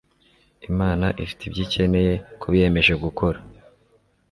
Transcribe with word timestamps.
Imana 0.69 1.07
ifite 1.23 1.41
ibyo 1.47 1.61
ikeneye 1.65 2.13
ku 2.39 2.45
biyemeje 2.51 2.93
gukora 3.03 3.37